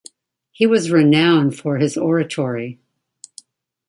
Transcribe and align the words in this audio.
He 0.51 0.65
was 0.65 0.89
renowned 0.89 1.55
for 1.59 1.77
his 1.77 1.95
oratory. 1.95 2.79